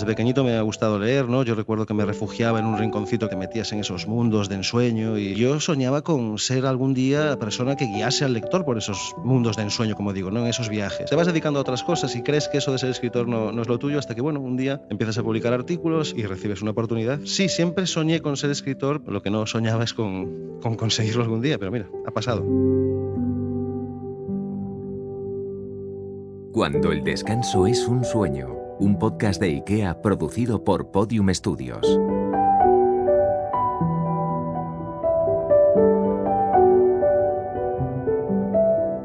[0.00, 1.42] Desde pequeñito me ha gustado leer, ¿no?
[1.42, 5.18] Yo recuerdo que me refugiaba en un rinconcito que metías en esos mundos de ensueño
[5.18, 9.14] y yo soñaba con ser algún día la persona que guiase al lector por esos
[9.22, 10.40] mundos de ensueño, como digo, ¿no?
[10.40, 11.10] En esos viajes.
[11.10, 13.68] Te vas dedicando a otras cosas y crees que eso de ser escritor no, es
[13.68, 17.20] lo tuyo hasta que, bueno, un día empiezas a publicar artículos y recibes una oportunidad.
[17.26, 21.58] Sí, siempre soñé con ser escritor, lo que no soñaba es con conseguirlo algún día,
[21.58, 22.40] pero mira, ha pasado.
[26.54, 31.86] Cuando el descanso es un sueño un podcast de IKEA producido por Podium Studios.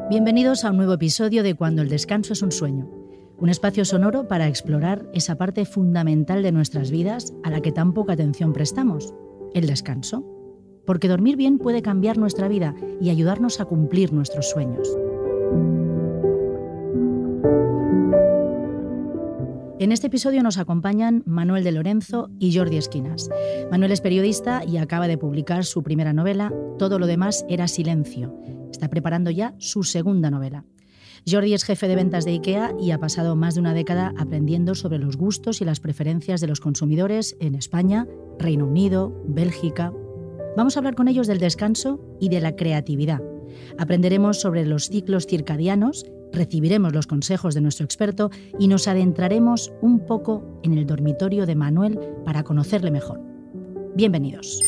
[0.09, 2.89] Bienvenidos a un nuevo episodio de Cuando el descanso es un sueño,
[3.37, 7.93] un espacio sonoro para explorar esa parte fundamental de nuestras vidas a la que tan
[7.93, 9.13] poca atención prestamos,
[9.53, 10.23] el descanso.
[10.85, 14.87] Porque dormir bien puede cambiar nuestra vida y ayudarnos a cumplir nuestros sueños.
[19.85, 23.29] En este episodio nos acompañan Manuel de Lorenzo y Jordi Esquinas.
[23.69, 28.35] Manuel es periodista y acaba de publicar su primera novela, Todo lo demás era silencio.
[28.71, 30.65] Está preparando ya su segunda novela.
[31.29, 34.73] Jordi es jefe de ventas de IKEA y ha pasado más de una década aprendiendo
[34.73, 38.07] sobre los gustos y las preferencias de los consumidores en España,
[38.39, 39.93] Reino Unido, Bélgica.
[40.57, 43.21] Vamos a hablar con ellos del descanso y de la creatividad.
[43.77, 50.05] Aprenderemos sobre los ciclos circadianos recibiremos los consejos de nuestro experto y nos adentraremos un
[50.05, 53.19] poco en el dormitorio de Manuel para conocerle mejor.
[53.95, 54.61] Bienvenidos.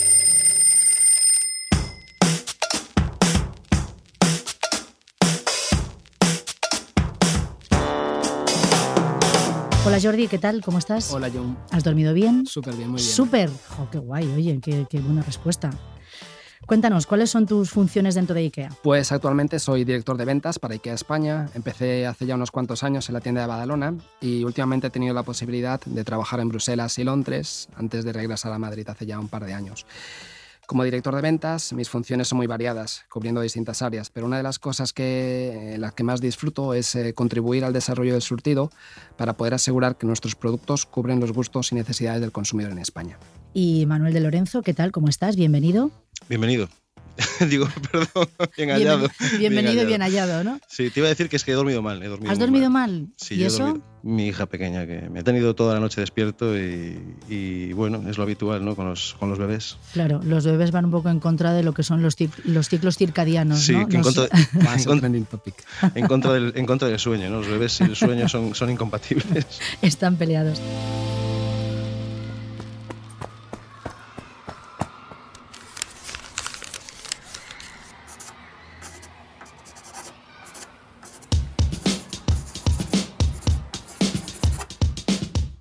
[9.86, 10.62] Hola Jordi, ¿qué tal?
[10.62, 11.14] ¿Cómo estás?
[11.14, 11.58] Hola John.
[11.72, 12.46] ¿Has dormido bien?
[12.46, 13.10] Súper bien, muy bien.
[13.10, 13.50] Súper.
[13.92, 15.70] qué guay, oye, qué, qué buena respuesta.
[16.66, 18.70] Cuéntanos, ¿cuáles son tus funciones dentro de IKEA?
[18.84, 21.50] Pues actualmente soy director de ventas para IKEA España.
[21.54, 25.14] Empecé hace ya unos cuantos años en la tienda de Badalona y últimamente he tenido
[25.14, 29.20] la posibilidad de trabajar en Bruselas y Londres antes de regresar a Madrid hace ya
[29.20, 29.86] un par de años.
[30.68, 34.44] Como director de ventas, mis funciones son muy variadas, cubriendo distintas áreas, pero una de
[34.44, 38.70] las cosas que, eh, las que más disfruto es eh, contribuir al desarrollo del surtido
[39.16, 43.18] para poder asegurar que nuestros productos cubren los gustos y necesidades del consumidor en España.
[43.54, 44.92] Y Manuel de Lorenzo, ¿qué tal?
[44.92, 45.38] ¿Cómo estás?
[45.38, 45.90] Bienvenido.
[46.28, 46.68] Bienvenido.
[47.50, 49.10] Digo, perdón, bien hallado.
[49.40, 50.60] bienvenido y bien hallado, ¿no?
[50.68, 52.02] Sí, te iba a decir que es que he dormido mal.
[52.02, 53.08] He dormido ¿Has dormido mal?
[53.18, 53.82] Sí, ¿Y eso?
[54.04, 58.24] mi hija pequeña, que me ha tenido toda la noche despierto y, bueno, es lo
[58.24, 58.76] habitual, ¿no?
[58.76, 59.78] Con los, con los bebés.
[59.92, 62.98] Claro, los bebés van un poco en contra de lo que son los, los ciclos
[62.98, 63.88] circadianos, sí, ¿no?
[63.88, 64.28] que en, contra,
[65.94, 67.40] en, contra, del, en contra del sueño, ¿no?
[67.40, 69.46] Los bebés y el sueño son, son incompatibles.
[69.82, 70.62] Están peleados.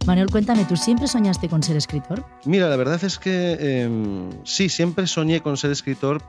[0.07, 2.25] Manuel, cuéntame, ¿tú siempre soñaste con ser escritor?
[2.45, 6.23] Mira, la verdad es que em, sí, siempre soñé con ser escritor,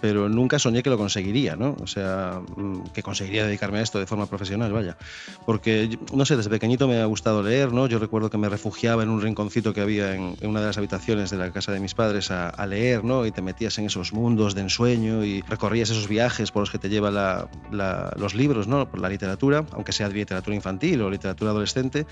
[0.00, 1.76] pero nunca soñé que lo conseguiría, ¿no?
[1.80, 4.98] O sea, mm, que conseguiría dedicarme a esto de forma profesional, vaya.
[5.46, 7.86] Porque, no sé, desde pequeñito me ha gustado leer, ¿no?
[7.86, 11.30] Yo recuerdo que me refugiaba en un rinconcito que había en, una de las habitaciones
[11.30, 13.24] de la casa de mis padres a, leer, ¿no?
[13.24, 16.78] Y te metías en esos mundos de ensueño y recorrías esos viajes por los que
[16.78, 18.90] te lleva los libros, ¿no?
[18.90, 22.06] Por la literatura, aunque sea literatura infantil o literatura adolescente.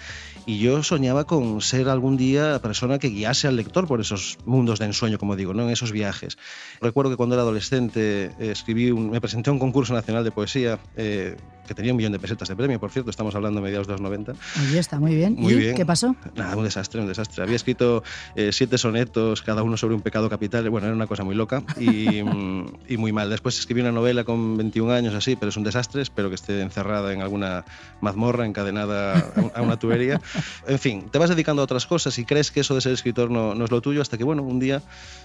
[0.47, 4.39] Y yo soñaba con ser algún día la persona que guiase al lector por esos
[4.47, 5.65] mundos de ensueño, como digo, ¿no?
[5.65, 6.39] En esos viajes.
[6.81, 10.79] Recuerdo que cuando era adolescente eh, escribí me presenté a un concurso nacional de poesía
[10.97, 11.37] eh,
[11.67, 13.95] que tenía un millón de pesetas de premio, por cierto, estamos hablando de mediados de
[13.95, 14.35] los 90.
[14.69, 15.35] Oye, está muy bien.
[15.37, 15.75] Muy ¿Y bien.
[15.75, 16.15] qué pasó?
[16.35, 17.43] Nada, un desastre, un desastre.
[17.43, 18.03] Había escrito
[18.35, 21.63] eh, siete sonetos, cada uno sobre un pecado capital, bueno, era una cosa muy loca
[21.79, 22.19] y,
[22.89, 23.31] y, muy mal.
[23.31, 26.61] Después escribí una novela con 21 años así, pero es un desastre, espero que esté
[26.61, 27.65] encerrada en alguna
[28.01, 30.21] mazmorra, encadenada a una tubería.
[30.67, 33.31] En fin, te vas dedicando a otras cosas y crees que eso de ser escritor
[33.31, 34.83] no, no es lo tuyo hasta que, bueno, un día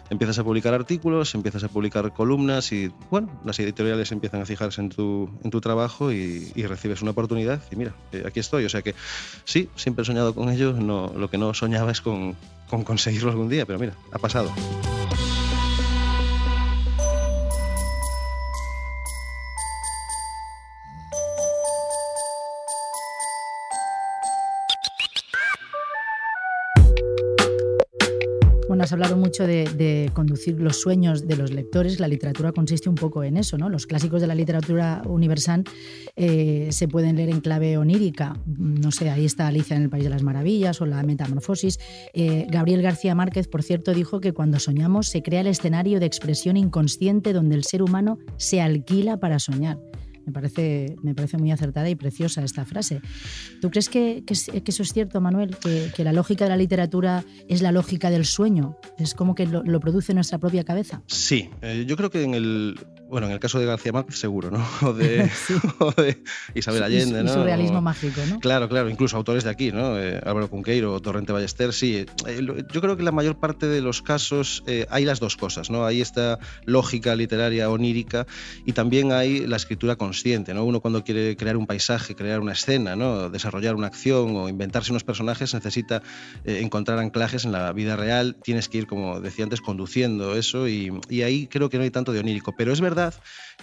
[0.09, 4.81] empiezas a publicar artículos, empiezas a publicar columnas y, bueno, las editoriales empiezan a fijarse
[4.81, 8.65] en tu, en tu trabajo y recibes una oportunidad y mira, eh, aquí estoy.
[8.65, 8.95] O sea que
[9.45, 12.35] sí, siempre he soñado con ello, no, lo que no soñaba es con,
[12.69, 14.51] con conseguirlo algún día, pero mira, ha pasado.
[28.99, 32.01] Hablado mucho de, conducir los sueños de los lectores.
[32.01, 33.69] La literatura consiste un poco en eso, ¿no?
[33.69, 35.63] Los clásicos de la literatura universal
[36.17, 38.35] eh, se pueden leer en clave onírica.
[38.45, 41.79] No sé, ahí está Alicia en el País de las Maravillas o la Metamorfosis.
[42.13, 46.05] Eh, Gabriel García Márquez, por cierto, dijo que cuando soñamos se crea el escenario de
[46.05, 49.79] expresión inconsciente donde el ser humano se alquila para soñar.
[50.29, 53.01] Me parece, me parece muy acertada y preciosa esta frase.
[53.61, 55.57] ¿Tú crees que, eso es cierto, Manuel?
[55.57, 58.77] Que, la lógica de la literatura es la lógica del sueño?
[58.99, 61.01] ¿Es como que lo, lo produce nuestra propia cabeza?
[61.07, 62.79] Sí, eh, yo creo que en el,
[63.09, 64.59] bueno, en el caso de García Márquez seguro, ¿no?
[65.79, 66.21] O de,
[66.53, 67.33] Isabel Allende, ¿no?
[67.33, 68.39] Su realismo mágico, ¿no?
[68.39, 69.97] Claro, claro, incluso autores de aquí, ¿no?
[69.99, 72.05] Eh, Álvaro Cunqueiro, Torrente Ballester, sí.
[72.27, 75.69] Eh, yo creo que la mayor parte de los casos eh, hay las dos cosas,
[75.69, 75.85] ¿no?
[75.85, 78.27] Hay esta lógica literaria onírica
[78.65, 80.63] y también hay la escritura consciente, ¿no?
[80.63, 83.29] Uno cuando quiere crear un paisaje, crear una escena, ¿no?
[83.29, 86.01] Desarrollar una acción o inventarse unos personajes necesita
[86.45, 90.91] encontrar anclajes en la vida real, tienes que ir, como decía antes, conduciendo eso y,
[91.09, 92.98] y ahí creo que no hay tanto de onírico, pero es verdad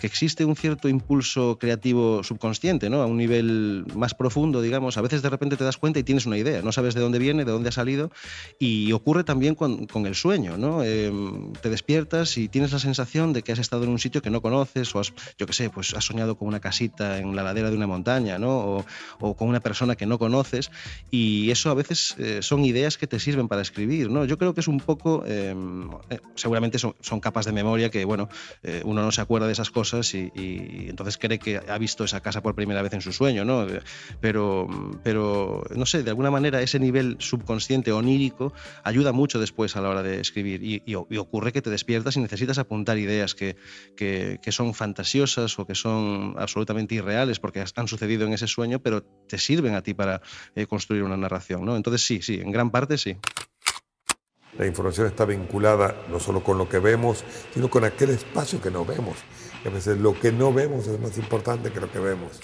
[0.01, 3.03] que existe un cierto impulso creativo subconsciente, ¿no?
[3.03, 4.99] A un nivel más profundo, digamos.
[4.99, 7.19] A veces de repente te das cuenta y tienes una idea, no sabes de dónde
[7.19, 8.11] viene, de dónde ha salido,
[8.59, 10.85] y ocurre también con, el sueño, ¿no?
[10.85, 14.31] Em, te despiertas y tienes la sensación de que has estado en un sitio que
[14.31, 17.43] no conoces, o has, yo qué sé, pues has soñado con una casita en la
[17.43, 18.85] ladera de una montaña, ¿no?
[19.21, 20.71] O, con una persona que no conoces,
[21.11, 24.25] y eso a veces eh, son ideas que te sirven para escribir, ¿no?
[24.27, 28.05] Yo creo que es un poco, em, eh, seguramente son, son, capas de memoria que,
[28.05, 28.29] bueno,
[28.63, 30.31] eh, uno no se acuerda de esas cosas y,
[30.89, 33.67] entonces cree que ha visto esa casa por primera vez en su sueño, ¿no?
[34.21, 34.69] Pero,
[35.03, 38.53] pero, no sé, de alguna manera ese nivel subconsciente onírico
[38.85, 42.59] ayuda mucho después a la hora de escribir y, ocurre que te despiertas y necesitas
[42.59, 43.57] apuntar ideas que,
[43.97, 49.03] que, son fantasiosas o que son absolutamente irreales porque han sucedido en ese sueño, pero
[49.03, 50.23] te sirven a ti para
[50.55, 51.77] eh, construir una narración, ¿no?
[51.77, 53.17] Entonces sí, sí, en gran parte sí.
[54.59, 58.71] La información está vinculada no solo con lo que vemos, sino con aquel espacio que
[58.71, 59.17] no vemos.
[59.65, 62.41] a veces lo que no vemos es más importante que lo que vemos.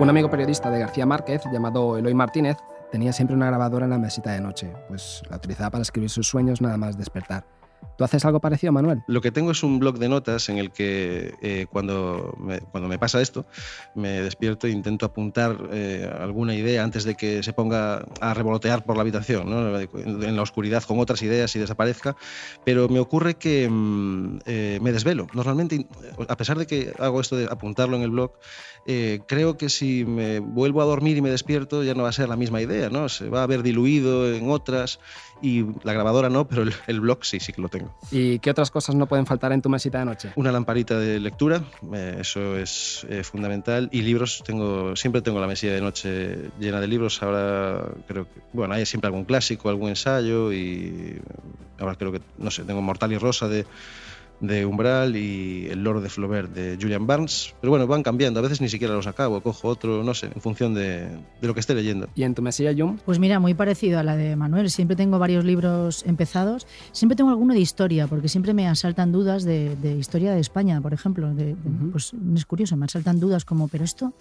[0.00, 2.56] Un amigo periodista de García Márquez, llamado Eloy Martínez,
[2.90, 6.26] tenía siempre una grabadora en la mesita de noche, pues la utilizaba para escribir sus
[6.26, 7.46] sueños nada más despertar.
[7.96, 9.02] ¿Tú haces algo parecido, Manuel?
[9.06, 12.88] Lo que tengo es un blog de notas en el que eh, cuando, me, cuando
[12.88, 13.46] me pasa esto,
[13.94, 18.84] me despierto e intento apuntar eh, alguna idea antes de que se ponga a revolotear
[18.84, 19.78] por la habitación, ¿no?
[19.78, 22.16] en la oscuridad con otras ideas y desaparezca.
[22.64, 25.26] Pero me ocurre que mm, eh, me desvelo.
[25.32, 25.86] Normalmente,
[26.28, 28.32] a pesar de que hago esto de apuntarlo en el blog,
[29.26, 32.28] creo que si me vuelvo a dormir y me despierto ya no va a ser
[32.28, 33.08] la misma idea, ¿no?
[33.08, 35.00] Se va a haber diluido en otras
[35.42, 37.94] y la grabadora no, pero el, blog sí, sí que lo tengo.
[38.10, 40.32] ¿Y qué otras cosas no pueden faltar en tu mesita de noche?
[40.36, 43.88] Una lamparita de lectura, eh, eso es eh, fundamental.
[43.92, 47.22] Y libros, tengo, siempre tengo la mesita de noche llena de libros.
[47.22, 51.20] Ahora creo que, bueno, hay siempre algún clásico, algún ensayo y
[51.78, 53.66] ahora creo que, no sé, tengo Mortal y Rosa de
[54.46, 57.54] de Umbral y El Lord de Flaubert de Julian Barnes.
[57.60, 58.40] Pero bueno, van cambiando.
[58.40, 61.08] A veces ni siquiera los acabo, cojo otro, no sé, en función de,
[61.40, 62.08] de lo que esté leyendo.
[62.14, 62.98] ¿Y en tu mesilla, Jum?
[63.04, 64.70] Pues mira, muy parecido a la de Manuel.
[64.70, 66.66] Siempre tengo varios libros empezados.
[66.92, 70.80] Siempre tengo alguno de historia, porque siempre me asaltan dudas de, de historia de España,
[70.80, 71.34] por ejemplo.
[71.34, 71.56] De,
[71.92, 74.12] Pues es curioso, me asaltan dudas como, ¿pero esto?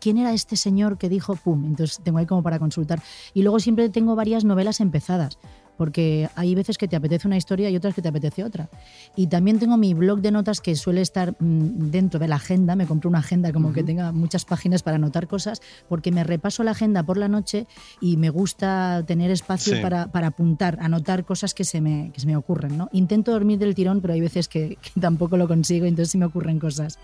[0.00, 1.64] ¿Quién era este señor que dijo pum?
[1.66, 3.00] Entonces tengo ahí como para consultar.
[3.32, 5.38] Y luego siempre tengo varias novelas empezadas
[5.82, 8.70] porque hay veces que te apetece una historia y otras que te apetece otra.
[9.16, 12.76] Y también tengo mi blog de notas que suele estar mm, dentro de la agenda,
[12.76, 16.62] me compro una agenda como que tenga muchas páginas para anotar cosas, porque me repaso
[16.62, 17.66] la agenda por la noche
[18.00, 22.36] y me gusta tener espacio para, apuntar, anotar cosas que se me, que se me
[22.36, 22.78] ocurren.
[22.78, 22.88] ¿no?
[22.92, 26.26] Intento dormir del tirón, pero hay veces que, que tampoco lo consigo, entonces sí me
[26.26, 26.96] ocurren cosas.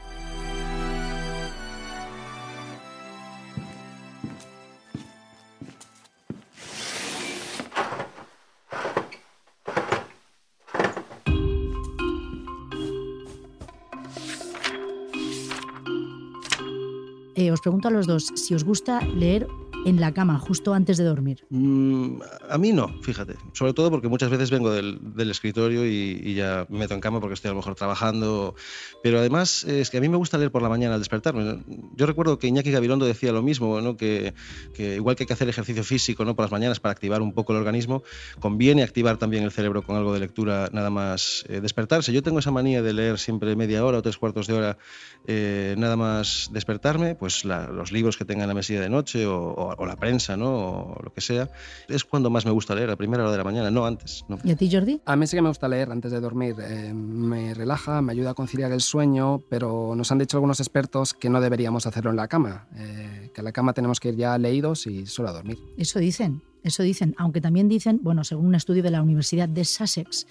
[17.38, 19.46] Eh, os pregunto a los dos si os gusta leer
[19.84, 21.44] en la cama justo antes de dormir?
[21.50, 23.36] Mm, a mí no, fíjate.
[23.52, 27.34] Sobre todo porque muchas veces vengo del, escritorio y, ya me meto en cama porque
[27.34, 28.54] estoy a lo mejor trabajando.
[29.02, 31.62] Pero además es que a mí me gusta leer por la mañana al despertarme.
[31.94, 33.96] Yo recuerdo que Iñaki Gabilondo decía lo mismo, ¿no?
[33.96, 34.34] que,
[34.76, 36.34] igual que hay que hacer ejercicio físico ¿no?
[36.34, 38.02] por las mañanas para activar un poco el organismo,
[38.40, 42.12] conviene activar también el cerebro con algo de lectura nada más eh, despertarse.
[42.12, 44.78] Yo tengo esa manía de leer siempre media hora o tres cuartos de hora
[45.26, 49.68] eh, nada más despertarme, pues los libros que tenga en la mesilla de noche o
[49.77, 50.48] o la prensa, ¿no?
[50.50, 51.50] O lo que sea,
[51.88, 54.24] es cuando más me gusta leer, a primera hora de la mañana, no antes.
[54.28, 54.38] ¿no?
[54.44, 55.00] ¿Y a ti, Jordi?
[55.04, 56.56] A mí sí que me gusta leer antes de dormir.
[56.60, 61.14] Eh, me relaja, me ayuda a conciliar el sueño, pero nos han dicho algunos expertos
[61.14, 64.16] que no deberíamos hacerlo en la cama, eh, que a la cama tenemos que ir
[64.16, 65.58] ya leídos y solo a dormir.
[65.76, 69.64] Eso dicen, eso dicen, aunque también dicen, bueno, según un estudio de la Universidad de
[69.64, 70.26] Sussex,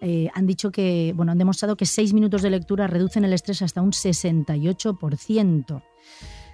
[0.00, 3.62] eh, han dicho que, bueno, han demostrado que seis minutos de lectura reducen el estrés
[3.62, 5.82] hasta un 68%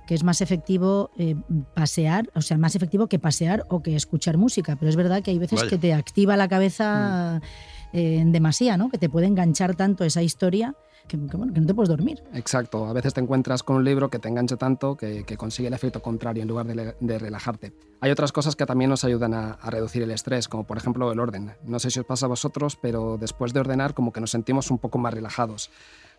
[0.08, 1.36] que es más efectivo eh,
[1.74, 4.74] pasear, o sea, más efectivo que pasear o que escuchar música.
[4.76, 5.68] Pero es verdad que hay veces Vaya.
[5.68, 7.42] que te activa la cabeza
[7.92, 8.88] eh, en demasía, ¿no?
[8.88, 10.74] Que te puede enganchar tanto esa historia
[11.08, 12.24] que, que, bueno, que no te puedes dormir.
[12.32, 15.68] Exacto, a veces te encuentras con un libro que te engancha tanto que, que consigue
[15.68, 17.74] el efecto contrario en lugar de relajarte.
[18.00, 21.12] Hay otras cosas que también nos ayudan a, a reducir el estrés, como por ejemplo
[21.12, 21.52] el orden.
[21.64, 24.70] No sé si os pasa a vosotros, pero después de ordenar como que nos sentimos
[24.70, 25.70] un poco más relajados.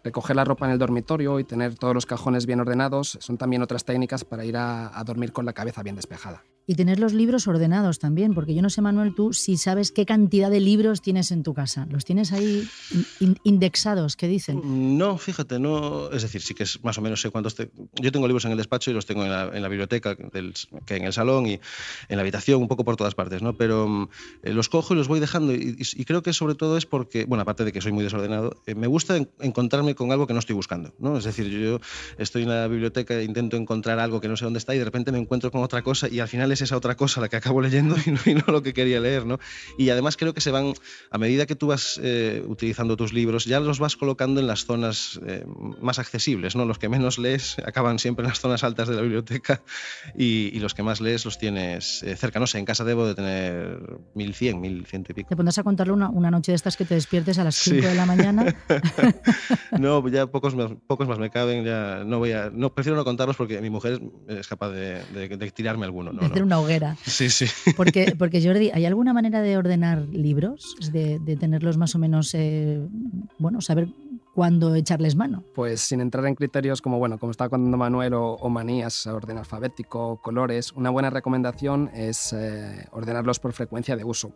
[0.03, 3.61] Recoger la ropa en el dormitorio y tener todos los cajones bien ordenados son también
[3.61, 6.43] otras técnicas para ir a, dormir con la cabeza bien despejada.
[6.65, 10.05] Y tener los libros ordenados también, porque yo no sé, Manuel, tú si sabes qué
[10.05, 11.87] cantidad de libros tienes en tu casa.
[11.89, 12.61] ¿Los tienes ahí
[12.91, 14.15] in- in- indexados?
[14.15, 14.61] ¿Qué dicen?
[14.97, 16.11] No, fíjate, no.
[16.11, 17.55] Es decir, sí que es más o menos sé cuántos.
[17.55, 20.15] te- Yo tengo libros en el despacho y los tengo en la, en la biblioteca,
[20.31, 20.53] del-
[20.85, 23.53] que en el salón y en la habitación, un poco por todas partes, ¿no?
[23.57, 24.09] Pero mm,
[24.43, 25.53] eh, los cojo y los voy dejando.
[25.55, 28.03] Y, y- y creo que sobre todo es porque, bueno, aparte de que soy muy
[28.03, 31.17] desordenado, eh, me gusta en- encontrarme con algo que no estoy buscando, ¿no?
[31.17, 31.79] Es decir, yo
[32.19, 34.85] estoy en la biblioteca e intento encontrar algo que no sé dónde está y de
[34.85, 37.35] repente me encuentro con otra cosa y al final es esa otra cosa la que
[37.37, 39.39] acabo leyendo y no, y no lo que quería leer, ¿no?
[39.77, 40.73] Y además creo que se van,
[41.11, 44.65] a medida que tú vas eh, utilizando tus libros, ya los vas colocando en las
[44.65, 45.45] zonas eh,
[45.81, 46.65] más accesibles, ¿no?
[46.65, 49.61] Los que menos lees acaban siempre en las zonas altas de la biblioteca
[50.15, 52.39] y, y los que más lees los tienes eh, cerca.
[52.39, 53.79] No sé, en casa debo de tener
[54.15, 55.29] 1100, 1100 y pico.
[55.29, 57.71] Te pondrás a contarlo una, una noche de estas que te despiertes a las Sí.
[57.71, 58.55] 5 de la mañana.
[59.77, 63.03] No, ya pocos más, pocos más me caben, ya no voy a, no, prefiero no
[63.05, 66.11] contarlos porque mi mujer es capaz de, de- de tirarme alguno.
[66.11, 66.95] No, hacer una hoguera.
[67.05, 67.45] Sí, sí.
[67.75, 70.75] Porque, porque Jordi, ¿hay alguna manera de ordenar libros?
[70.91, 72.85] De, de tenerlos más o menos, eh,
[73.37, 73.89] bueno, saber
[74.33, 75.43] cuándo echarles mano.
[75.53, 79.37] Pues sin entrar en criterios como, bueno, como estaba contando Manuel, o, o manías, orden
[79.37, 84.31] alfabético, colores, una buena recomendación es eh, ordenarlos por frecuencia de uso.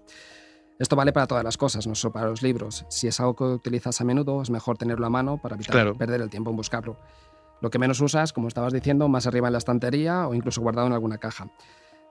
[0.80, 2.86] Esto vale para todas las cosas, no solo para los libros.
[2.90, 5.96] Si es algo que utilizas a menudo, es mejor tenerlo a mano para evitar Claro.
[5.96, 6.98] perder el tiempo en buscarlo.
[7.62, 10.88] Lo que menos usas, como estabas diciendo, más arriba en la estantería o incluso guardado
[10.88, 11.48] en alguna caja.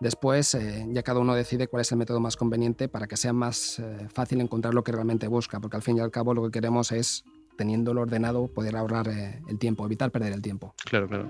[0.03, 3.33] Después, eh, ya cada uno decide cuál es el método más conveniente para que sea
[3.33, 6.43] más eh, fácil encontrar lo que realmente busca, porque al fin y al cabo lo
[6.43, 7.23] que queremos es,
[7.57, 10.75] teniéndolo ordenado, poder ahorrar eh, el tiempo, evitar perder el tiempo.
[10.87, 11.29] Claro, claro.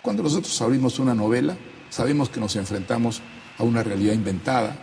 [0.00, 1.54] Cuando nosotros abrimos una novela,
[1.90, 3.20] sabemos que nos enfrentamos
[3.58, 4.74] a una realidad inventada,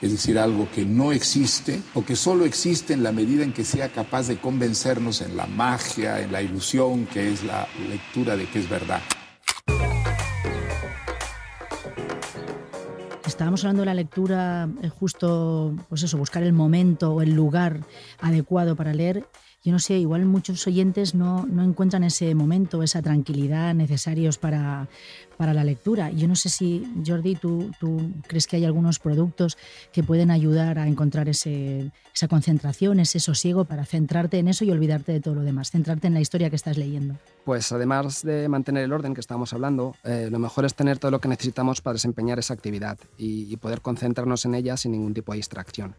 [0.00, 3.64] es decir, algo que no existe o que solo existe en la medida en que
[3.64, 8.46] sea capaz de convencernos en la magia, en la ilusión que es la lectura de
[8.46, 9.00] que es verdad.
[13.26, 17.80] Estábamos hablando de la lectura, eh, justo, pues eso, buscar el momento o el lugar
[18.20, 19.26] adecuado para leer.
[19.64, 24.88] Yo no sé, igual muchos oyentes no, no encuentran ese momento, esa tranquilidad necesarios para,
[25.36, 26.10] para la lectura.
[26.10, 29.58] Yo no sé si, Jordi, tú, tú crees que hay algunos productos
[29.92, 34.70] que pueden ayudar a encontrar ese, esa concentración, ese sosiego para centrarte en eso y
[34.70, 37.16] olvidarte de todo lo demás, centrarte en la historia que estás leyendo.
[37.44, 41.10] Pues además de mantener el orden que estábamos hablando, eh, lo mejor es tener todo
[41.10, 45.14] lo que necesitamos para desempeñar esa actividad y, y poder concentrarnos en ella sin ningún
[45.14, 45.96] tipo de distracción.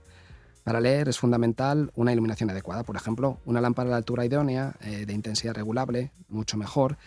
[0.70, 5.08] Para leer es fundamental una iluminación adecuada, por ejemplo, una lámpara la altura idónea, eh,
[5.08, 7.00] de intensidad regulable, mucho mejor,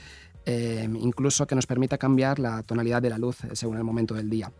[0.46, 4.14] eh, incluso que nos permita cambiar la tonalidad de la luz eh, según el momento
[4.14, 4.50] del día.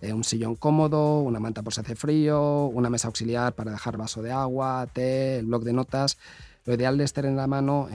[0.00, 4.22] Un sillón cómodo, una manta por si hace frío, una mesa auxiliar para dejar vaso
[4.22, 6.16] de agua, té, el bloc de notas.
[6.64, 7.88] Lo ideal es tener en la mano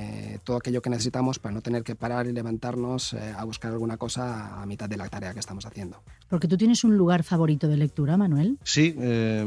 [0.43, 4.61] todo aquello que necesitamos para no tener que parar y levantarnos a buscar alguna cosa
[4.61, 6.03] a mitad de la tarea que estamos haciendo.
[6.33, 8.57] Porque tú tienes un lugar favorito de lectura, Manuel.
[8.63, 9.45] Sí, eh,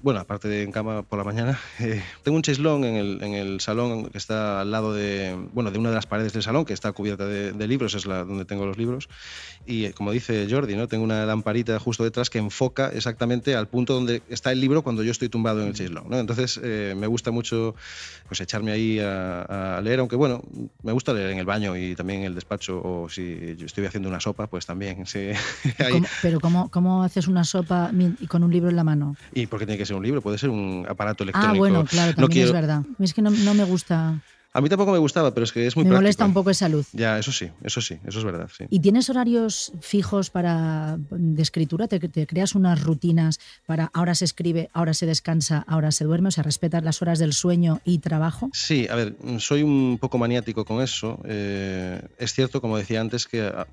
[0.00, 3.34] bueno, aparte de en cama por la mañana, eh, tengo un cheslón en el, en
[3.34, 6.66] el salón que está al lado de, bueno, de una de las paredes del salón
[6.66, 9.08] que está cubierta de, de libros, es la donde tengo los libros.
[9.66, 10.88] Y eh, como dice Jordi, ¿no?
[10.88, 15.02] tengo una lamparita justo detrás que enfoca exactamente al punto donde está el libro cuando
[15.02, 16.04] yo estoy tumbado en el cheslón.
[16.08, 16.18] ¿no?
[16.18, 17.74] Entonces eh, me gusta mucho
[18.28, 20.42] pues, echarme ahí a, a, leer, aunque bueno,
[20.82, 23.86] me gusta leer en el baño y también en el despacho, o si yo estoy
[23.86, 25.06] haciendo una sopa, pues también.
[25.06, 25.30] Sí,
[26.04, 29.16] ¿Cómo, pero ¿cómo, ¿cómo haces una sopa y con un libro en la mano?
[29.32, 30.20] ¿Y por qué tiene que ser un libro?
[30.22, 31.54] Puede ser un aparato electrónico.
[31.54, 32.46] Ah, bueno, claro, también no quiero...
[32.48, 32.82] es verdad.
[32.98, 34.18] Es que no, no me gusta
[34.52, 36.02] A mí tampoco me gustaba, pero es que es muy Me práctico.
[36.02, 36.86] molesta un poco esa luz.
[36.92, 38.66] Ya, eso sí, eso sí, eso es verdad, sí.
[38.70, 41.88] ¿Y tienes horarios fijos para de escritura?
[41.88, 46.28] ¿Te, te creas unas rutinas para ahora se escribe, ahora se descansa, ahora se duerme?
[46.28, 48.48] O sea, ¿respetas las horas del sueño y trabajo?
[48.52, 51.18] Sí, a ver, soy un poco maniático con eso.
[51.24, 53.66] Eh, es cierto, como decía antes, que ah,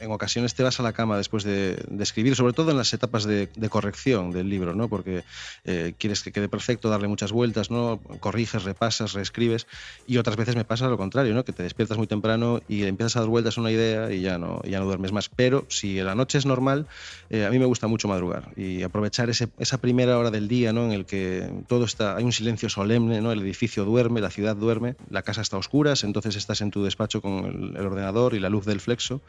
[0.00, 2.92] en ocasiones te vas a la cama después de, de escribir, sobre todo en las
[2.92, 4.88] etapas de, de corrección del libro, ¿no?
[4.88, 5.24] Porque
[5.64, 8.00] eh, quieres que quede perfecto, darle muchas vueltas, ¿no?
[8.20, 9.66] Corriges, repasas, reescribes.
[10.06, 11.44] Y otras veces me pasa lo contrario, ¿no?
[11.44, 14.38] Que te despiertas muy temprano y empiezas a dar vueltas a una idea y ya
[14.38, 15.28] no, ya no duermes más.
[15.28, 16.86] Pero si la noche es normal,
[17.28, 20.72] eh, a mí me gusta mucho madrugar y aprovechar ese, esa primera hora del día,
[20.72, 20.86] ¿no?
[20.86, 23.32] En el que todo está, hay un silencio solemne, ¿no?
[23.32, 26.82] El edificio duerme, la ciudad duerme, la casa está a oscuras, entonces estás en tu
[26.84, 29.20] despacho con el, el ordenador y la luz del flexo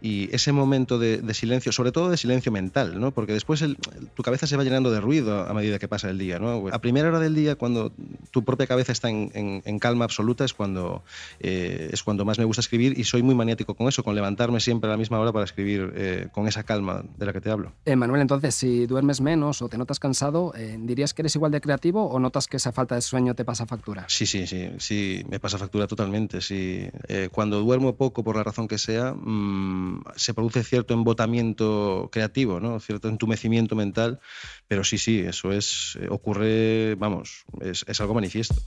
[0.00, 3.12] y ese momento de, de, silencio, sobre todo de silencio mental, ¿no?
[3.12, 3.76] porque después el,
[4.14, 6.38] tu cabeza se va llenando de ruido a medida que pasa el día.
[6.38, 6.68] ¿no?
[6.72, 7.92] A primera hora del día, cuando
[8.30, 11.02] tu propia cabeza está en, en, en calma absoluta, es cuando,
[11.40, 14.60] eh, es cuando más me gusta escribir y soy muy maniático con eso, con levantarme
[14.60, 17.50] siempre a la misma hora para escribir eh, con esa calma de la que te
[17.50, 17.72] hablo.
[17.84, 21.60] Eh, Manuel, entonces, si duermes menos o te notas cansado, ¿dirías que eres igual de
[21.60, 24.04] creativo o notas que esa falta de sueño te pasa factura?
[24.08, 26.40] Sí, sí, sí, sí, me pasa factura totalmente.
[26.40, 26.88] Sí.
[27.32, 32.80] Cuando duermo poco, por la razón que sea, mmm, se produce cierto embotamiento creativo, ¿no?
[32.80, 34.20] cierto entumecimiento mental,
[34.68, 38.62] pero sí, sí, eso es, eh, ocurre, vamos, es, es algo manifiesto.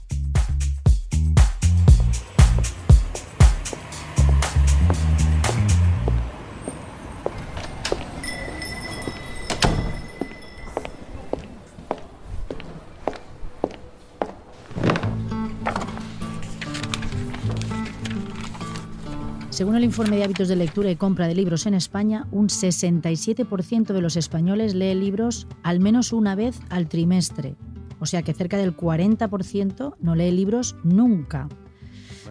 [19.74, 23.92] Según el informe de hábitos de lectura y compra de libros en España, un 67%
[23.92, 27.56] de los españoles lee libros al menos una vez al trimestre.
[27.98, 31.48] O sea que cerca del 40% no lee libros nunca.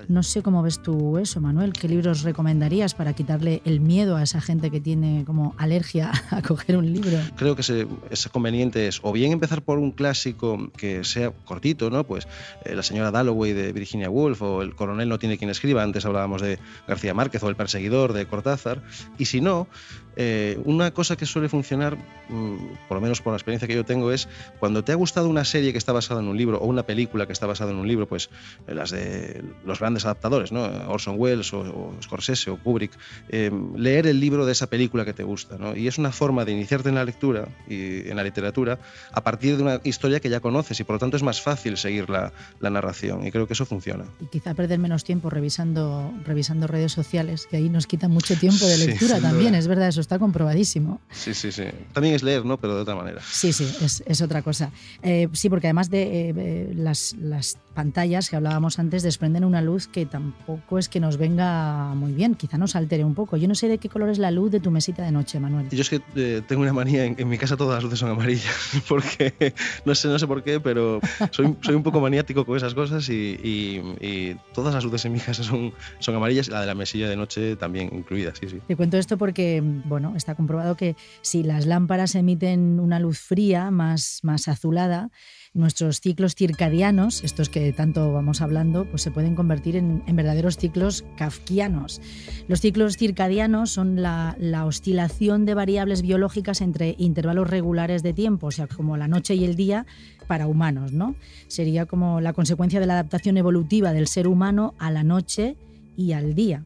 [0.08, 1.74] No sé cómo ves tú eso, Manuel.
[1.74, 6.42] ¿Qué libros recomendarías para quitarle el miedo a esa gente que tiene como alergia a
[6.42, 7.18] coger un libro?
[7.36, 11.90] Creo que se, es conveniente es o bien empezar por un clásico que sea cortito,
[11.90, 12.04] ¿no?
[12.04, 12.28] Pues
[12.66, 15.84] eh, La señora Dalloway de Virginia Woolf o El coronel no tiene quien escriba.
[15.84, 18.82] Antes hablábamos de García Márquez o El perseguidor de Cortázar.
[19.18, 19.68] Y si no,
[20.16, 21.98] eh, una cosa que suele funcionar,
[22.30, 22.58] mmm,
[22.88, 24.28] por lo menos por la experiencia que yo tengo, es
[24.60, 27.26] cuando te ha gustado una serie que está basada en un libro o una película
[27.26, 28.30] que está basada en un libro, pues
[28.68, 30.64] eh, las de los grandes adaptadores, ¿no?
[30.88, 32.92] Orson Welles o, o Scorsese o Kubrick,
[33.30, 35.58] eh, leer el libro de esa película que te gusta.
[35.58, 35.76] ¿no?
[35.76, 38.80] Y es una forma de iniciarte en la lectura y en la literatura
[39.12, 41.78] a partir de una historia que ya conoces y por lo tanto es más fácil
[41.78, 44.06] seguir la, la narración y creo que eso funciona.
[44.22, 48.66] Y quizá perder menos tiempo revisando, revisando redes sociales, que ahí nos quitan mucho tiempo
[48.66, 49.60] de lectura sí, también, duda.
[49.60, 51.02] es verdad, eso está comprobadísimo.
[51.12, 51.66] Sí, sí, sí.
[51.92, 52.58] También es leer, ¿no?
[52.58, 53.22] Pero de otra manera.
[53.30, 54.72] Sí, sí, es, es otra cosa.
[55.02, 59.73] Eh, sí, porque además de eh, las, las pantallas que hablábamos antes desprenden una luz
[59.88, 63.38] que tampoco es que nos venga muy bien, quizá nos altere un poco.
[63.38, 65.70] Yo no sé de qué color es la luz de tu mesita de noche, Manuel.
[65.70, 68.12] Yo es que eh, tengo una manía, en, en, mi casa todas las luces son
[68.12, 69.54] amarillas, porque
[69.86, 71.00] no sé, no sé por qué, pero
[71.32, 75.14] soy, soy un poco maniático con esas cosas y, y, y, todas las luces en
[75.14, 78.60] mi casa son, son amarillas, la de la mesilla de noche también incluida, sí, sí.
[78.68, 83.72] Te cuento esto porque, bueno, está comprobado que si las lámparas emiten una luz fría,
[83.72, 85.10] más, más azulada,
[85.54, 91.06] nuestros ciclos circadianos, estos que tanto vamos hablando, pues se pueden convertir en, verdaderos ciclos
[91.16, 92.02] kafkianos.
[92.48, 98.48] Los ciclos circadianos son la, la, oscilación de variables biológicas entre intervalos regulares de tiempo,
[98.48, 99.86] o sea, como la noche y el día
[100.28, 101.16] para humanos, ¿no?
[101.48, 105.58] Sería como la consecuencia de la adaptación evolutiva del ser humano a la noche
[105.96, 106.66] y al día.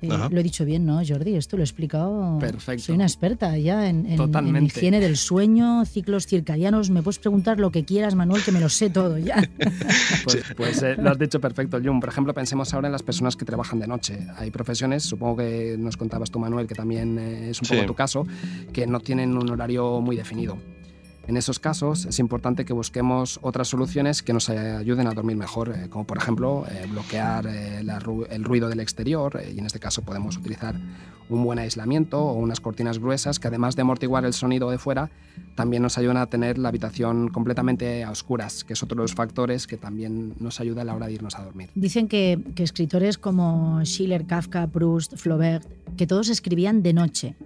[0.00, 1.34] Eh, lo he dicho bien, ¿no, Jordi?
[1.34, 2.38] Esto lo he explicado.
[2.38, 2.84] Perfecto.
[2.84, 6.90] Soy una experta ya en, en, en, higiene del sueño, ciclos circadianos.
[6.90, 9.42] Me puedes preguntar lo que quieras, Manuel, que me lo sé todo ya.
[10.24, 11.98] pues, pues eh, lo has dicho perfecto, Jun.
[11.98, 14.18] Por ejemplo, pensemos ahora en las personas que trabajan de noche.
[14.36, 17.86] Hay profesiones, supongo que nos contabas tú, Manuel, que también eh, es un poco sí.
[17.86, 18.26] tu caso,
[18.72, 20.58] que no tienen un horario muy definido.
[21.28, 25.68] En esos casos es importante que busquemos otras soluciones que nos ayuden a dormir mejor,
[25.68, 27.84] eh, como por ejemplo eh, bloquear eh,
[28.30, 30.80] el ruido del exterior y en este caso podemos utilizar
[31.28, 35.10] un buen aislamiento o unas cortinas gruesas que además de amortiguar el sonido de fuera,
[35.54, 39.12] también nos ayudan a tener la habitación completamente a oscuras, que es otro de los
[39.12, 41.68] factores que también nos ayuda a la hora de irnos a dormir.
[41.74, 47.36] Dicen que, que escritores como Schiller, Kafka, Proust, Flaubert, que todos escribían de noche.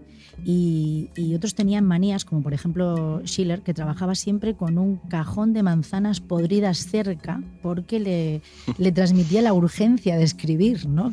[0.44, 5.52] Y, y, otros tenían manías, como por ejemplo Schiller, que trabajaba siempre con un cajón
[5.52, 8.42] de manzanas podridas cerca porque le,
[8.78, 10.86] le transmitía la urgencia de escribir.
[10.86, 11.12] ¿no?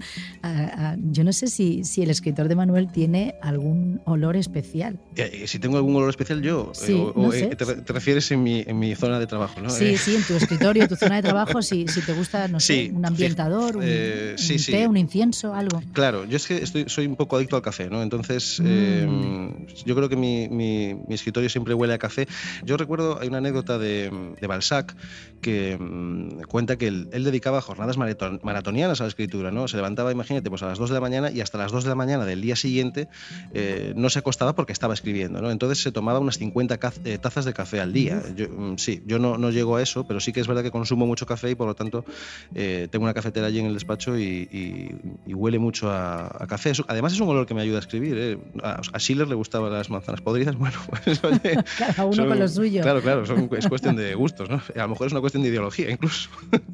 [1.11, 4.99] yo no sé si, si, el escritor de Manuel tiene algún olor especial.
[5.15, 8.79] Eh, si tengo algún olor especial yo, eh, o, eh, te, refieres en mi, en
[8.79, 9.69] mi, zona de trabajo, ¿no?
[9.69, 12.91] Sí, sí, en tu escritorio, tu zona de trabajo, si, si te gusta, no sé,
[12.93, 15.81] un ambientador, un, té, un incienso, algo.
[15.93, 18.01] Claro, yo es que estoy, soy un poco adicto al café, ¿no?
[18.01, 18.59] Entonces,
[19.09, 22.27] em, yo creo que mi, mi, mi, escritorio siempre huele a café.
[22.63, 24.95] Yo recuerdo, hay una anécdota de, de Balzac
[25.41, 29.67] que mm, cuenta que él, dedicaba jornadas maratonianas a la escritura, ¿no?
[29.67, 31.89] Se levantaba, imagínate, pues a las 2 de la mañana y hasta las 2 de
[31.89, 33.07] la mañana del día siguiente
[33.53, 35.51] eh, no se acostaba porque estaba escribiendo, ¿no?
[35.51, 38.21] Entonces se tomaba unas 50 eh, tazas de café al día.
[38.35, 40.71] Yo, mm, sí, yo no, no, llego a eso, pero sí que es verdad que
[40.71, 42.05] consumo mucho café y por lo tanto
[42.55, 44.49] eh, tengo una cafetera allí en el despacho y,
[45.27, 46.73] huele mucho a, café.
[46.87, 48.39] además es un olor que me ayuda a escribir.
[48.61, 52.81] A, Schiller le gustaban las manzanas podridas, bueno, pues oye, Cada uno con lo suyo.
[52.81, 53.23] Claro, claro,
[53.57, 54.61] es cuestión de gustos, ¿no?
[54.75, 56.29] A lo mejor es una cuestión de ideología incluso.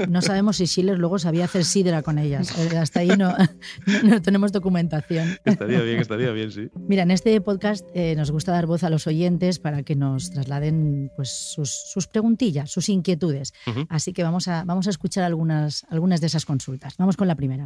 [0.09, 2.57] No sabemos si Schiller luego sabía hacer sidra con ellas.
[2.57, 3.35] Eh, hasta ahí no,
[4.03, 5.37] no, tenemos documentación.
[5.45, 6.69] Estaría bien, estaría bien, sí.
[6.87, 10.31] Mira, en este podcast eh, nos gusta dar voz a los oyentes para que nos
[10.31, 13.53] trasladen pues, sus, preguntillas, sus inquietudes.
[13.89, 16.95] Así que vamos a, vamos a escuchar algunas, algunas de esas consultas.
[16.97, 17.63] Vamos con la primera.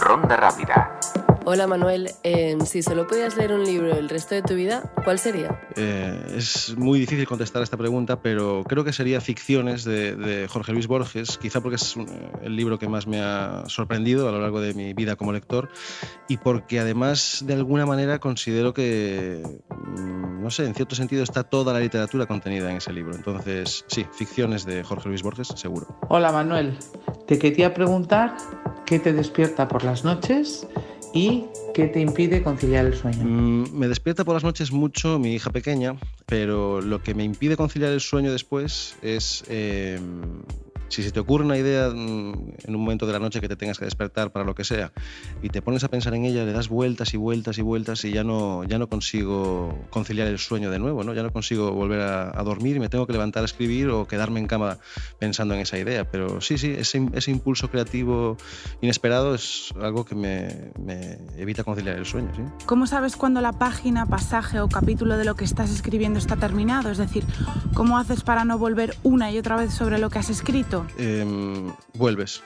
[0.00, 0.98] Ronda rápida.
[1.46, 5.18] Hola Manuel, em, si solo pudieras leer un libro el resto de tu vida, ¿cuál
[5.18, 5.60] sería?
[5.76, 10.72] Eh, es muy difícil contestar a esta pregunta, pero creo que sería Ficciones de, Jorge
[10.72, 11.96] Luis Borges, quizá porque es
[12.42, 15.68] el libro que más me ha sorprendido a lo largo de mi vida como lector
[16.28, 21.42] y porque además de alguna manera considero que, mm, no sé, en cierto sentido está
[21.42, 23.14] toda la literatura contenida en ese libro.
[23.14, 25.88] Entonces, sí, Ficciones de Jorge Luis Borges, seguro.
[26.08, 26.78] Hola Manuel,
[27.26, 28.34] te quería preguntar
[28.86, 30.66] qué te despierta por las noches
[31.14, 33.24] ¿Y qué te impide conciliar el sueño?
[33.24, 35.96] Mm, me despierta por las noches mucho mi hija pequeña,
[36.26, 40.00] pero lo que me impide conciliar el sueño después es eh,
[40.88, 42.32] si se te ocurre una idea mm,
[42.64, 44.92] en un momento de la noche que te tengas que despertar para lo que sea
[45.42, 48.12] y te pones a pensar en ella, le das vueltas y vueltas y vueltas y
[48.12, 51.14] ya no, ya no consigo conciliar el sueño de nuevo, ¿no?
[51.14, 54.38] ya no consigo volver a, dormir y me tengo que levantar a escribir o quedarme
[54.38, 54.76] en cama
[55.18, 56.10] pensando en esa idea.
[56.10, 58.36] Pero sí, sí, ese, ese impulso creativo
[58.82, 62.30] inesperado es algo que me, me evita conciliar el sueño.
[62.36, 62.42] ¿sí?
[62.66, 66.90] ¿Cómo sabes cuándo la página, pasaje o capítulo de lo que estás escribiendo está terminado?
[66.90, 67.24] Es decir,
[67.72, 70.73] ¿cómo haces para no volver una y otra vez sobre lo que has escrito?
[70.98, 72.42] Em, vuelves.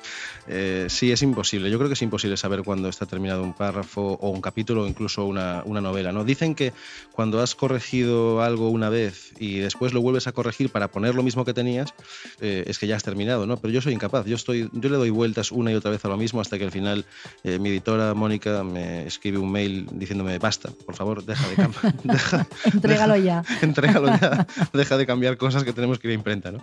[0.48, 1.70] Eh, sí, es imposible.
[1.70, 4.86] Yo creo que es imposible saber cuándo está terminado un párrafo o un capítulo o
[4.86, 6.12] incluso una, novela.
[6.12, 6.24] ¿no?
[6.24, 6.72] Dicen que
[7.12, 11.22] cuando has corregido algo una vez y después lo vuelves a corregir para poner lo
[11.22, 11.94] mismo que tenías,
[12.40, 13.46] eh, es que ya has terminado.
[13.46, 13.58] ¿no?
[13.58, 14.26] Pero yo soy incapaz.
[14.26, 16.64] Yo, estoy, yo le doy vueltas una y otra vez a lo mismo hasta que
[16.64, 17.04] al final
[17.44, 21.94] eh, mi editora Mónica me escribe un mail diciéndome, basta, por favor, deja de cambiar.
[22.72, 23.42] entrégalo ya.
[23.60, 24.46] entrégalo ya.
[24.72, 26.50] deja de cambiar cosas que tenemos que ir a imprenta.
[26.50, 26.62] ¿no?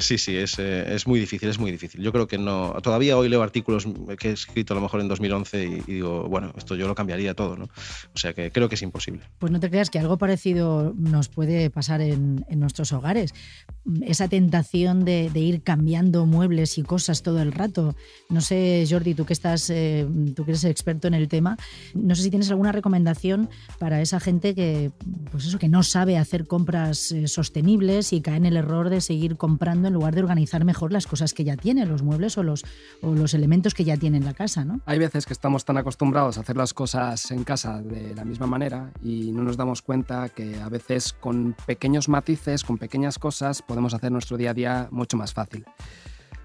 [0.00, 0.58] sí, sí, es,
[0.94, 2.00] es muy difícil, es muy difícil.
[2.02, 2.74] Yo creo que no.
[2.82, 3.86] Todavía hoy leo artículos
[4.18, 7.34] que he escrito a lo mejor en 2011 y, digo, bueno, esto yo lo cambiaría
[7.34, 7.64] todo, ¿no?
[8.14, 9.22] O sea que creo que es imposible.
[9.38, 13.34] Pues no te creas que algo parecido nos puede pasar en, nuestros hogares.
[14.02, 17.94] Esa tentación de, ir cambiando muebles y cosas todo el rato.
[18.28, 21.56] No sé, Jordi, tú que estás, eh, tú que eres experto en el tema,
[21.94, 24.92] no sé si tienes alguna recomendación para esa gente que,
[25.30, 29.00] pues eso, que no sabe hacer compras eh, sostenibles y cae en el error de
[29.00, 32.42] seguir comprando en lugar de organizar mejor las cosas que ya tiene, los muebles o
[32.42, 32.64] los,
[33.02, 34.80] o los elementos que ya tiene en la casa, ¿no?
[34.86, 38.46] Hay veces que estamos tan acostumbrados a hacer las cosas en casa de la misma
[38.46, 43.62] manera y no nos damos cuenta que a veces con pequeños matices, con pequeñas cosas,
[43.62, 45.64] podemos hacer nuestro día a día mucho más fácil.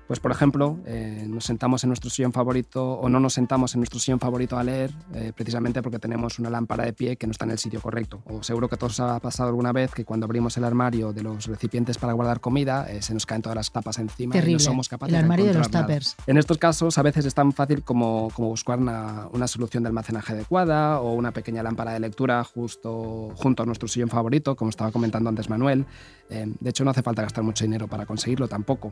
[0.09, 3.81] Pues por ejemplo, eh, nos sentamos en nuestro sillón favorito o no nos sentamos en
[3.81, 7.31] nuestro sillón favorito a leer eh, precisamente porque tenemos una lámpara de pie que no
[7.31, 8.23] está en el sitio correcto.
[8.25, 11.21] O seguro que a todos ha pasado alguna vez que cuando abrimos el armario de
[11.21, 14.57] los recipientes para guardar comida eh, se nos caen todas las tapas encima y no
[14.57, 16.15] somos capaces el armario de, los tuppers.
[16.25, 19.89] En estos casos a veces es tan fácil como, como buscar una, una, solución de
[19.89, 24.71] almacenaje adecuada o una pequeña lámpara de lectura justo junto a nuestro sillón favorito, como
[24.71, 25.85] estaba comentando antes Manuel.
[26.29, 28.91] de hecho no hace falta gastar mucho dinero para conseguirlo tampoco.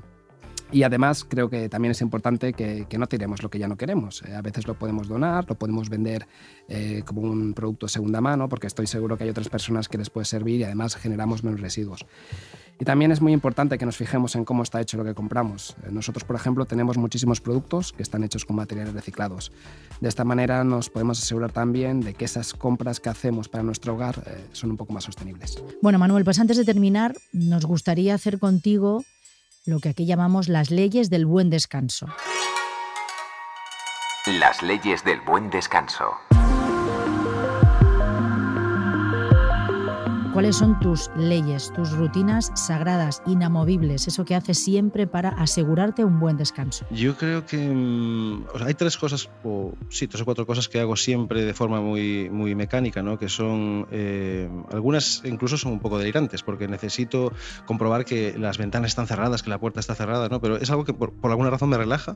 [0.71, 4.21] Y además creo que también es importante que, no tiremos lo que ya no queremos.
[4.23, 6.27] Eh, a veces lo podemos donar, lo podemos vender
[6.67, 9.97] eh, como un producto de segunda mano, porque estoy seguro que hay otras personas que
[9.97, 12.05] les puede servir y además generamos menos residuos.
[12.79, 15.75] Y también es muy importante que nos fijemos en cómo está hecho lo que compramos.
[15.83, 19.51] Eh, nosotros, por ejemplo, tenemos muchísimos productos que están hechos con materiales reciclados.
[20.01, 23.95] De esta manera nos podemos asegurar también de que esas compras que hacemos para nuestro
[23.95, 25.63] hogar son un poco más sostenibles.
[25.81, 29.03] Bueno, Manuel, pues antes de terminar, nos gustaría hacer contigo
[29.67, 32.07] lo que aquí llamamos las leyes del buen descanso.
[34.39, 36.26] Las leyes del buen descanso.
[40.37, 46.19] ¿Cuáles son tus leyes, tus rutinas sagradas, inamovibles, eso que haces siempre para asegurarte un
[46.19, 46.85] buen descanso?
[46.91, 50.95] Yo creo que mm, hay tres cosas, o sí, tres o cuatro cosas que hago
[50.95, 53.17] siempre de forma muy, muy mecánica, ¿no?
[53.17, 57.33] que son, eh, algunas incluso son un poco delirantes, porque necesito
[57.65, 60.39] comprobar que las ventanas están cerradas, que la puerta está cerrada, ¿no?
[60.39, 62.15] pero es algo que por, alguna razón me relaja.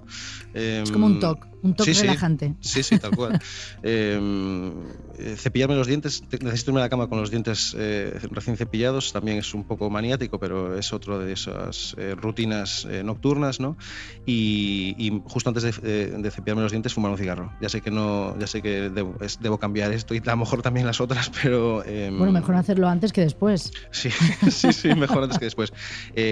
[0.53, 2.53] es como un toque, un toque relajante.
[2.59, 3.39] Sí, sí, tal cual.
[3.83, 4.73] Em,
[5.17, 7.75] eh, cepillarme los dientes, necesito irme a la cama con los dientes
[8.11, 12.87] eh, recién cepillados, también es un poco maniático, pero es otro de esas eh, rutinas
[13.03, 13.77] nocturnas, ¿no?
[14.25, 17.53] Y, justo antes de, cepillarme los dientes, fumar un cigarro.
[17.61, 20.61] Ya sé que no, ya sé que debo, debo, cambiar esto y a lo mejor
[20.61, 21.83] también las otras, pero...
[21.85, 23.71] Em, bueno, mejor hacerlo antes que después.
[23.91, 24.09] Sí,
[24.49, 25.73] sí, sí, mejor antes que después.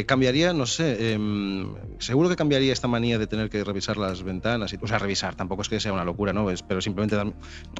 [0.05, 4.73] cambiaría, no sé, em, seguro que cambiaría esta manía de tener que revisar las ventanas,
[4.73, 6.47] y, o sea, revisar, tampoco es que sea una locura, ¿no?
[6.67, 7.15] pero simplemente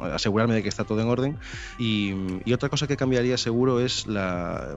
[0.02, 1.38] asegurarme de que está todo en orden.
[1.78, 2.14] Y,
[2.54, 4.76] otra cosa que cambiaría seguro es la,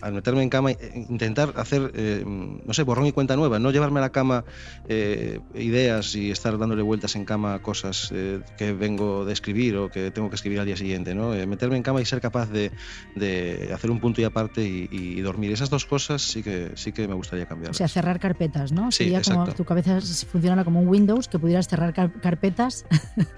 [0.00, 3.98] al meterme en cama, intentar hacer, eh, no sé, borrón y cuenta nueva, no llevarme
[3.98, 4.44] a la cama
[4.88, 9.76] eh, ideas y estar dándole vueltas en cama a cosas eh, que vengo de escribir
[9.76, 11.30] o que tengo que escribir al día siguiente, ¿no?
[11.46, 12.70] meterme en cama y ser capaz de,
[13.14, 15.52] de hacer un punto y aparte y, dormir.
[15.52, 17.70] Esas dos cosas sí que, sí que me gustaría cambiar.
[17.72, 18.92] O sea, cerrar carpetas, ¿no?
[18.92, 22.84] Sí, Sería como tu cabeza funcionara como un Windows, que pudieras cerrar carpetas.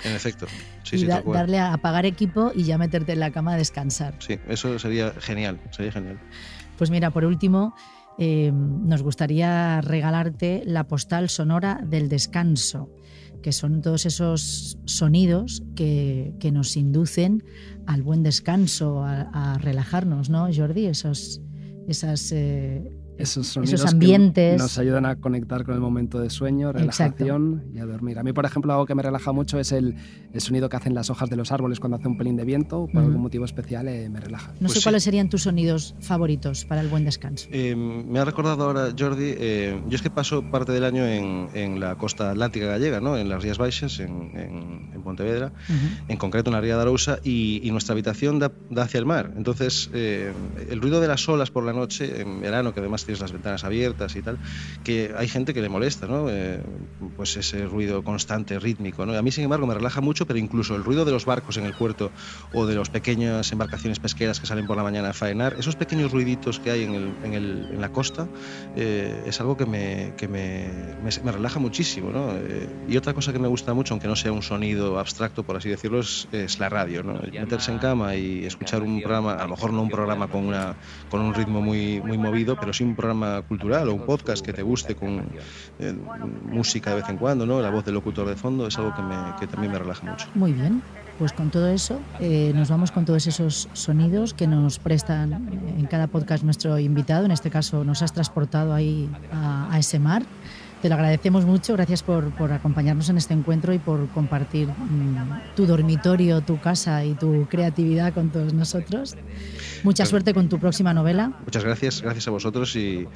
[0.04, 0.46] En efecto.
[0.92, 4.14] y darle a apagar equipo y ya meterte en la cama a descansar.
[4.18, 6.20] Sí, eso sería genial, sería genial.
[6.76, 7.74] Pues mira, por último,
[8.18, 12.90] eh, nos gustaría regalarte la postal sonora del descanso,
[13.42, 17.42] que son todos esos sonidos que, nos inducen
[17.86, 20.86] al buen descanso, a, relajarnos, ¿no, Jordi?
[20.86, 21.40] Esos,
[21.88, 24.58] esas eh, esos sonidos ambientes.
[24.58, 28.18] nos ayudan a conectar con el momento de sueño, relajación y a dormir.
[28.18, 29.94] A mí, por ejemplo, algo que me relaja mucho es el,
[30.32, 32.88] el sonido que hacen las hojas de los árboles cuando hace un pelín de viento.
[32.92, 34.52] Por algún motivo especial eh, me relaja.
[34.60, 37.48] No sé pues cuáles serían tus sonidos favoritos para el buen descanso.
[37.50, 41.48] Eh, me ha recordado ahora, Jordi, eh, yo es que paso parte del año en,
[41.54, 43.16] en, la costa atlántica gallega, ¿no?
[43.16, 45.52] en las Rías Baixas, en, en, en Pontevedra,
[46.08, 49.06] en concreto en la Ría de Arousa, y, y nuestra habitación da, da, hacia el
[49.06, 49.32] mar.
[49.36, 53.64] Entonces, el ruido de las olas por la noche, en verano, que además las ventanas
[53.64, 54.38] abiertas y tal,
[54.84, 56.28] que hay gente que le molesta, ¿no?
[56.28, 56.62] Eh,
[57.16, 59.16] pues ese ruido constante, rítmico, ¿no?
[59.16, 61.64] A mí, sin embargo, me relaja mucho, pero incluso el ruido de los barcos en
[61.64, 62.10] el puerto
[62.52, 66.12] o de las pequeñas embarcaciones pesqueras que salen por la mañana a faenar, esos pequeños
[66.12, 68.28] ruiditos que hay en, el, en, el, en la costa,
[68.76, 70.68] eh, es algo que, me, que me,
[71.02, 72.32] me, relaja muchísimo, ¿no?
[72.34, 75.56] Eh, y otra cosa que me gusta mucho, aunque no sea un sonido abstracto, por
[75.56, 77.14] así decirlo, es, es la radio, ¿no?
[77.32, 80.76] Meterse en cama y escuchar un programa, a lo mejor no un programa con, una,
[81.10, 84.52] con un ritmo muy, muy movido, pero sí un programa cultural o un podcast que
[84.52, 85.24] te guste con
[85.78, 85.94] eh,
[86.44, 87.60] música de vez en cuando, ¿no?
[87.60, 90.26] La voz del locutor de fondo es algo que, me, que también me relaja mucho.
[90.34, 90.82] Muy bien.
[91.18, 95.86] Pues con todo eso, eh, nos vamos con todos esos sonidos que nos prestan en
[95.86, 97.24] cada podcast nuestro invitado.
[97.26, 100.22] En este caso, nos has transportado ahí a, a ese mar.
[100.80, 105.54] Te lo agradecemos mucho, gracias por, por, acompañarnos en este encuentro y por compartir mm,
[105.54, 109.14] tu dormitorio, tu casa y tu creatividad con todos nosotros.
[109.82, 111.32] Mucha suerte con tu próxima novela.
[111.44, 113.06] Muchas gracias, gracias a vosotros y,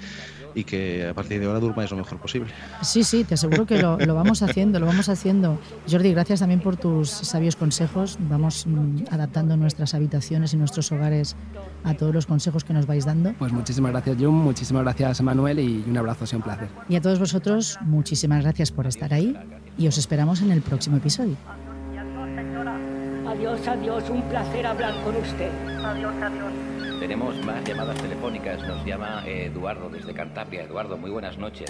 [0.55, 2.50] y que a partir de ahora durmáis lo mejor posible.
[2.83, 5.59] Sí, sí, te aseguro que lo, lo, vamos haciendo, lo vamos haciendo.
[5.90, 8.18] Jordi, gracias también por tus sabios consejos.
[8.29, 11.37] Vamos mm, adaptando nuestras habitaciones y nuestros hogares
[11.85, 13.35] a todos los consejos que nos vais dando.
[13.38, 16.68] Pues muchísimas gracias, Jun, muchísimas gracias, Manuel, y un abrazo, ha sido un placer.
[16.88, 19.37] Y a todos vosotros, muchísimas gracias por estar ahí
[19.77, 21.37] y os esperamos en el próximo episodio.
[23.35, 25.51] Adiós, adiós, un placer hablar con usted.
[25.85, 26.53] Adiós, adiós.
[27.01, 28.62] Tenemos más llamadas telefónicas.
[28.62, 30.62] Nos llama Eduardo desde Cantabria.
[30.62, 31.68] Eduardo, muy buenas noches.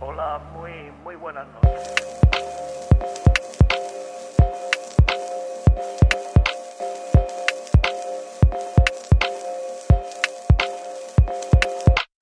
[0.00, 0.70] Hola, muy,
[1.04, 1.94] muy buenas noches.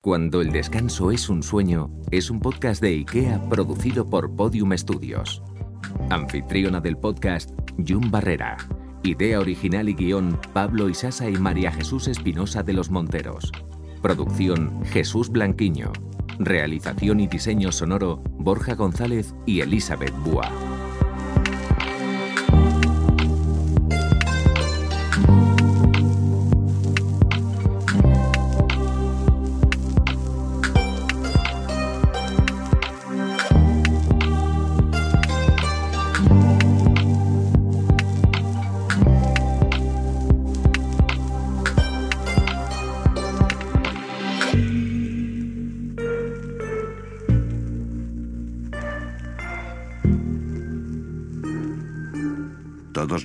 [0.01, 5.41] Cuando el descanso es un sueño, es un podcast de IKEA producido por Podium Studios.
[6.09, 8.57] Anfitriona del podcast, Jun Barrera.
[9.05, 13.51] Idea original y guion, Pablo Isasa y María Jesús Espinosa de los Monteros.
[14.01, 15.91] Producción, Jesús Blanquiño.
[16.39, 20.49] Realización y diseño sonoro, Borja González y Elizabeth Búa.